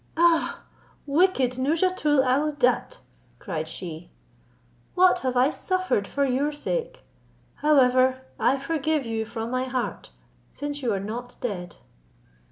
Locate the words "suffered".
5.51-6.07